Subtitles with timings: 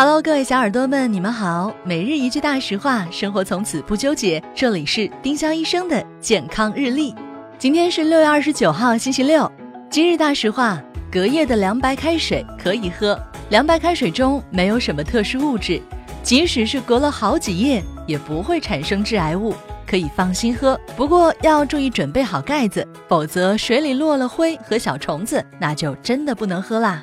[0.00, 1.74] Hello，各位小耳朵们，你们好。
[1.82, 4.40] 每日一句大实话，生活从此不纠结。
[4.54, 7.12] 这里是丁香医生的健康日历。
[7.58, 9.50] 今天是六月二十九号，星期六。
[9.90, 10.80] 今日大实话：
[11.10, 13.20] 隔夜的凉白开水可以喝。
[13.50, 15.82] 凉白开水中没有什么特殊物质，
[16.22, 19.52] 即使是隔了好几夜，也不会产生致癌物，
[19.84, 20.78] 可以放心喝。
[20.96, 27.02] 不过要注意准备好盖子，否则水里落了灰和小虫子，那就真的不能喝啦。